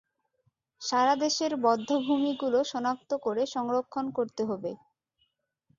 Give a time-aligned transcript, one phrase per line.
[0.81, 4.71] সারা দেশের বধ্যভূমিগুলো শনাক্ত করে সংরক্ষণ করতে হবে।